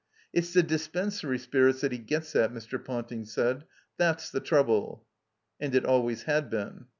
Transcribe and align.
"It's 0.33 0.51
the 0.51 0.63
dispensary 0.63 1.37
spirits 1.37 1.81
that 1.81 1.91
he 1.91 1.99
gets 1.99 2.35
at," 2.35 2.51
Mr. 2.51 2.83
Ponting 2.83 3.23
said. 3.23 3.65
'* 3.87 3.97
That's 3.99 4.31
the 4.31 4.39
trouble. 4.39 5.05
''(And 5.61 5.75
it 5.75 5.85
always 5.85 6.23
had 6.23 6.49
been.) 6.49 6.85